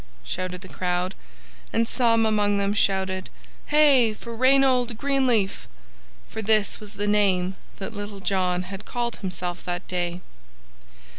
shouted 0.23 0.61
the 0.61 0.67
crowd, 0.67 1.13
and 1.71 1.87
some 1.87 2.25
among 2.25 2.57
them 2.57 2.73
shouted, 2.73 3.29
"Hey 3.67 4.15
for 4.15 4.35
Reynold 4.35 4.97
Greenleaf!" 4.97 5.67
for 6.27 6.41
this 6.41 6.79
was 6.79 6.93
the 6.93 7.05
name 7.05 7.55
that 7.77 7.93
Little 7.93 8.19
John 8.19 8.63
had 8.63 8.83
called 8.83 9.17
himself 9.17 9.63
that 9.65 9.87
day. 9.87 10.21